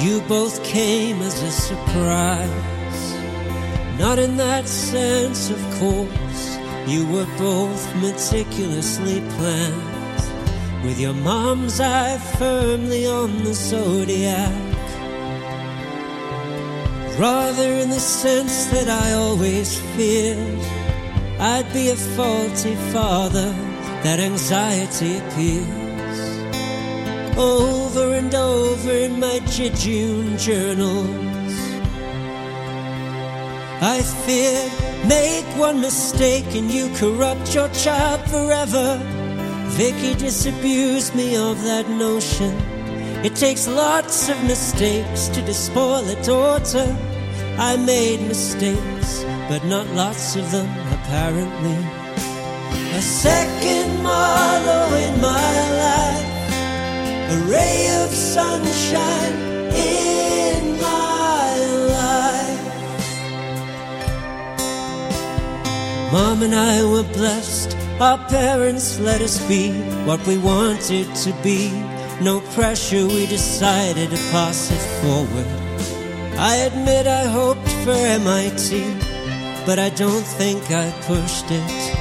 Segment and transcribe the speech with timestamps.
[0.00, 3.14] You both came as a surprise.
[3.98, 6.58] Not in that sense, of course.
[6.86, 10.84] You were both meticulously planned.
[10.84, 14.52] With your mom's eye firmly on the zodiac.
[17.18, 20.60] Rather in the sense that I always feared
[21.38, 23.52] I'd be a faulty father,
[24.02, 25.85] that anxiety appears
[27.36, 31.56] over and over in my Jejune journals.
[33.82, 34.72] I feared
[35.06, 38.98] make one mistake and you corrupt your child forever.
[39.76, 42.54] Vicky disabused me of that notion.
[43.24, 46.96] It takes lots of mistakes to despoil a daughter.
[47.58, 51.76] I made mistakes, but not lots of them, apparently.
[52.96, 55.65] A second Marlow in my
[57.28, 59.34] a ray of sunshine
[59.74, 61.56] in my
[61.88, 62.66] life.
[66.12, 69.72] Mom and I were blessed, our parents let us be
[70.04, 71.70] what we wanted to be.
[72.20, 75.46] No pressure, we decided to pass it forward.
[76.38, 78.84] I admit I hoped for MIT,
[79.66, 81.96] but I don't think I pushed it.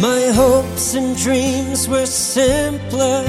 [0.00, 3.24] My hopes and dreams were simpler,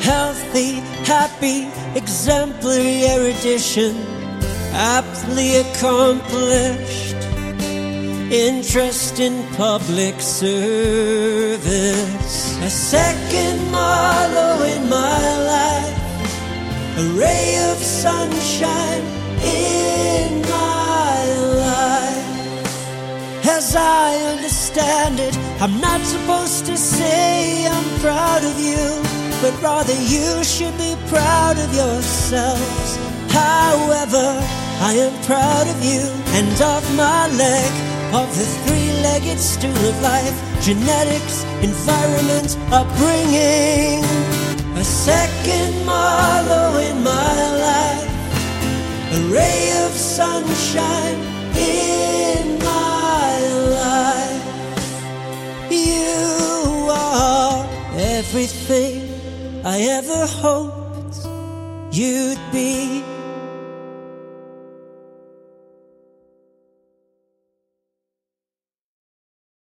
[0.00, 3.96] healthy, happy, exemplary erudition,
[4.72, 7.14] aptly accomplished,
[8.32, 11.58] interest in public service.
[12.62, 16.00] A second Marlow in my life
[17.00, 19.04] a ray of sunshine
[19.42, 21.20] in my
[21.66, 23.46] life.
[23.46, 28.86] As I understand it, I'm not supposed to say I'm proud of you,
[29.40, 32.98] but rather you should be proud of yourselves.
[33.32, 34.26] However,
[34.82, 36.04] I am proud of you
[36.36, 37.72] and of my leg,
[38.14, 40.36] of the three legged stool of life.
[40.60, 44.04] Genetics, environment, upbringing.
[44.76, 48.10] A second Marlow in my life,
[49.16, 51.18] a ray of sunshine
[51.56, 53.38] in my
[53.80, 54.44] life.
[55.70, 59.09] You are everything
[59.62, 61.26] I ever hoped
[61.92, 63.19] you'd be.